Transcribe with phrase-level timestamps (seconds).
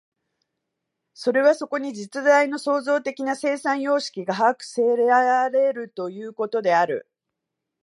[1.13, 7.07] それはそこに実在の創造的な生産様式が把握せられるということである。